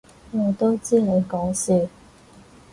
[0.31, 1.87] 我都知你講笑